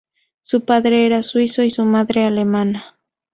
Su 0.41 0.65
padre 0.65 1.05
era 1.05 1.21
suizo 1.21 1.61
y 1.61 1.69
su 1.69 1.85
madre 1.85 2.25
alemana. 2.25 2.97